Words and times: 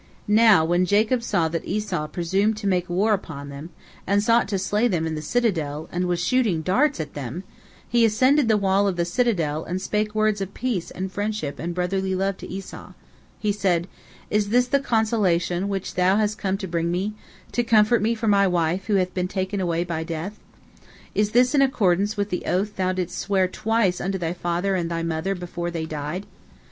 Now 0.27 0.65
when 0.65 0.87
Jacob 0.87 1.21
saw 1.21 1.47
that 1.49 1.63
Esau 1.63 2.07
presumed 2.07 2.57
to 2.57 2.65
make 2.65 2.89
war 2.89 3.13
upon 3.13 3.49
them, 3.49 3.69
and 4.07 4.23
sought 4.23 4.47
to 4.47 4.57
slay 4.57 4.87
them 4.87 5.05
in 5.05 5.13
the 5.13 5.21
citadel, 5.21 5.87
and 5.91 6.07
was 6.07 6.19
shooting 6.19 6.63
darts 6.63 6.99
at 6.99 7.13
them, 7.13 7.43
he 7.87 8.03
ascended 8.03 8.47
the 8.47 8.57
wall 8.57 8.87
of 8.87 8.95
the 8.95 9.05
citadel 9.05 9.63
and 9.63 9.79
spake 9.79 10.15
words 10.15 10.41
of 10.41 10.55
peace 10.55 10.89
and 10.89 11.11
friendship 11.11 11.59
and 11.59 11.75
brotherly 11.75 12.15
love 12.15 12.37
to 12.37 12.49
Esau. 12.49 12.93
He 13.37 13.51
said: 13.51 13.87
"Is 14.31 14.49
this 14.49 14.65
the 14.67 14.79
consolation 14.79 15.69
which 15.69 15.93
thou 15.93 16.15
hast 16.15 16.39
come 16.39 16.57
to 16.57 16.67
bring 16.67 16.89
me, 16.89 17.13
to 17.51 17.63
comfort 17.63 18.01
me 18.01 18.15
for 18.15 18.27
my 18.27 18.47
wife, 18.47 18.85
who 18.87 18.95
hath 18.95 19.13
been 19.13 19.27
taken 19.27 19.63
by 19.87 20.03
death? 20.03 20.39
Is 21.13 21.29
this 21.29 21.53
in 21.53 21.61
accordance 21.61 22.17
with 22.17 22.31
the 22.31 22.45
oath 22.47 22.75
thou 22.75 22.91
didst 22.91 23.19
swear 23.19 23.47
twice 23.47 24.01
unto 24.01 24.17
thy 24.17 24.33
father 24.33 24.73
and 24.73 24.89
thy 24.89 25.03
mother 25.03 25.35
before 25.35 25.69
they 25.69 25.85
died? 25.85 26.25